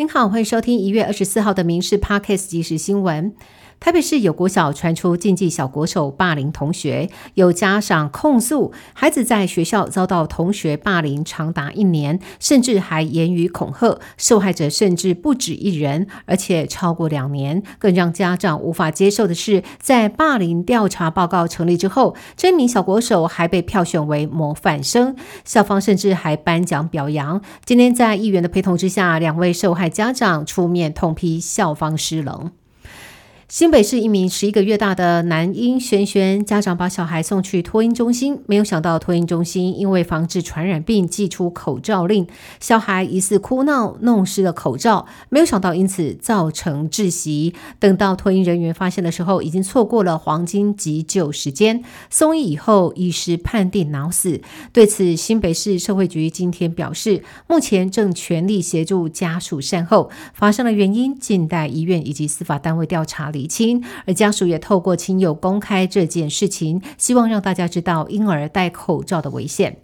[0.00, 3.32] 您好，欢迎收听一月二十四号的《民事 Podcast 即时新闻》。
[3.80, 17.62] 台北市有国小传出禁忌小国手霸凌同学，有家长控诉孩子在学校遭到同学霸凌长达一年，甚至还言语恐吓，受害者甚至不止一人，而且超过两年。
[17.78, 25.16] 更让家长无法接受的是，在霸凌调查报告成立之后，这名小国手还被票选为模范生，
[25.46, 27.40] 校方甚至还颁奖表扬。
[27.64, 32.50] 今天在议员的陪同之下，两位受害家长出面痛批校方失能。
[33.50, 42.28] 新北市一名十一个月大的男婴轩轩，家长把小孩送去托婴中心，没有想到托婴中心因为防治传染病，寄出口罩令，
[42.60, 47.52] 小孩疑似哭闹弄湿了口罩，没有想到因此造成窒息。
[47.80, 51.82] 等到托婴人员发现的时候，已经错过了黄金急救时间。
[52.08, 54.40] 送医以后，医师判定脑死。
[54.72, 63.32] 对此，新北市社会局今天表示，目前正全力协助家属善后，发生的原因，静待医院以及司法单位调查。
[63.40, 69.78] 厘清，而家属也透过亲友公开这件事情，希望让大家知道婴儿戴口罩的危险。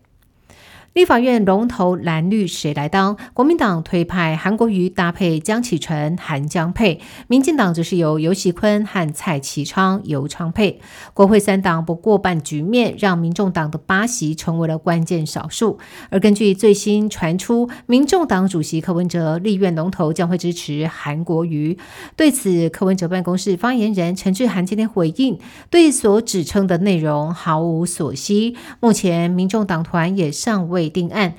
[0.96, 3.18] 立法院龙头蓝绿谁来当？
[3.34, 10.80] 国民党推派韩国瑜搭配江启臣、韩江配，民进党则是由尤喜坤和蔡其昌、尤昌配。
[11.12, 15.78] 国会三党不过半局面，让民众党的八席成为了关键少数。
[16.08, 21.76] 而根据最新传出，民众党主席柯文哲立院龙头将会支持韩国瑜。
[22.16, 25.38] 对此，柯文哲办公室发言人陈志涵今天回应，
[25.68, 28.56] 对所指称的内容毫无所悉。
[28.80, 30.85] 目前民众党团也尚未。
[30.88, 31.34] 定案，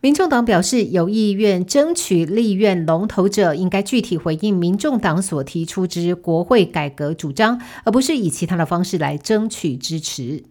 [0.00, 10.44] 民众党表示有意愿争取立院龙头者，应该具体回应民众党所提出之国会改革主张，而不是以其他的方式来争取支持。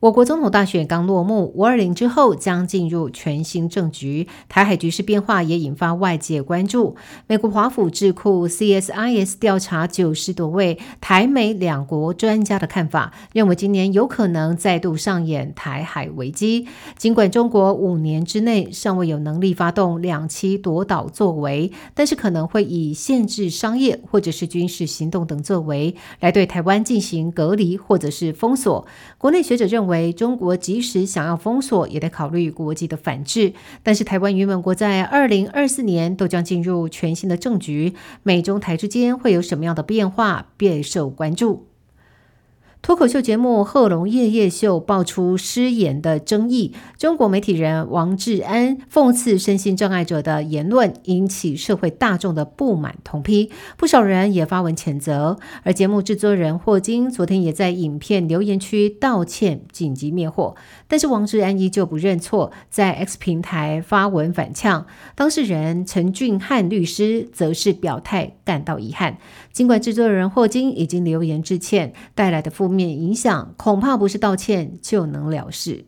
[0.00, 6.94] 我国总统大选刚落幕，五二零之后将进入全新政局，台海局势变化也引发外界关注。
[7.26, 16.68] 美国华府智库 CSIS 调查九十多位台美两国专家的看法，认为今年有可能再度上演台海危机。
[16.96, 28.86] 尽管中国五年之内尚未有能力发动两栖夺岛作为，但是可能会以限制商业或者是军事行动等作为来对台湾进行隔离或者是封锁。
[29.18, 29.87] 国内学者认为。
[29.88, 33.52] 为中国即使想要封锁，也得考虑国际的反制。
[33.82, 41.67] 但是台湾与美国在二零二四年都将进入全新的政局，美中台之间会有什么样的变化，备受关注。
[42.88, 55.36] 脱口秀节目《贺龙夜夜秀》爆出失言的争议，中国媒体人王志安讽刺身心障碍者的言论，引起社会大众的不满同批，不少人也发文谴责。
[55.64, 60.56] 而节目制作人霍金昨天也在影片留言区道歉，紧急灭火。
[60.86, 64.86] 但是王志安依旧不认错，在 X 平台发文反呛。
[65.14, 69.18] 当事人陈俊汉律师则是表态感到遗憾，
[69.52, 72.77] 尽管制作人霍金已经留言致歉，带来的负。
[72.77, 75.84] 面免影响恐怕不是道歉就能了事。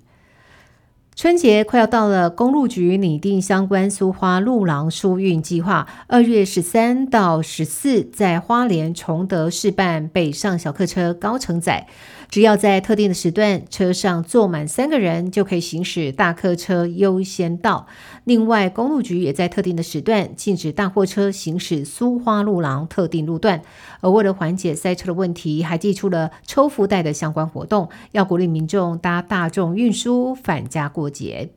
[1.15, 11.87] 春节快要到了，公路局拟定相关苏花路廊疏运计划，二月十三到十四在花莲崇德试办北上小客车高承载。
[12.31, 17.89] 只要在特定的时段，车上坐满三个人，就可以行驶大客车优先道。
[18.23, 23.63] 另外，公路局也在特定的时段禁止大货车行驶苏花路廊特定路段。
[24.01, 31.51] 而为了缓解塞车的问题，还寄出了抽福袋的相关活动，要鼓励民众搭大众运输返家过节。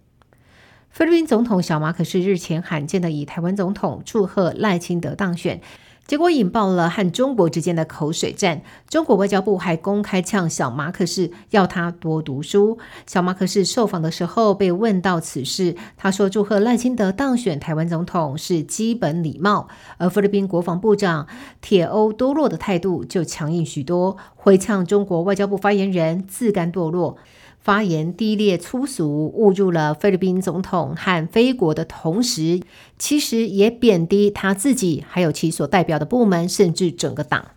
[0.90, 5.62] 菲律宾总统小马可是日前罕见的以台湾总统祝贺赖清德当选。
[6.06, 8.62] 结果引爆了和中国之间的口水战。
[8.90, 12.78] 中国外交部还公开呛小马克士，要他多读书。
[13.08, 21.28] 小马克士受访的时候被问到此事，他说：“祝贺赖清德当选台湾总统是基本礼貌。”而菲律宾国防部长
[21.62, 27.18] 铁欧多洛的态度就强硬许多，回呛中国外交部发言人自甘堕落。
[27.64, 32.60] 发言低劣粗俗，误入了菲律宾总统和菲国的同时，
[33.00, 37.52] 其实也贬低他自己，还有其所代表的部门，甚至整个党。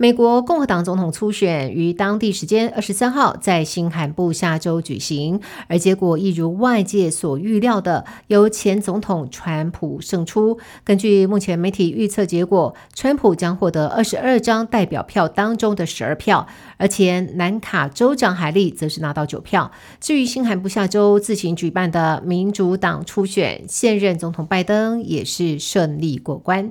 [0.00, 10.56] 美国共和党总统初选于当地时间二十三号在新罕布下州举行，而结果一如外界所预料的，由前总统川普胜出。
[10.84, 16.46] 根据目前媒体预测结果，川普将获得二十二张代表票当中的十二票，
[16.76, 19.72] 而前南卡州长海利则是拿到九票。
[19.98, 26.70] 至于新罕布下州自行举办的民主党初选，现任总统拜登也是顺利过关。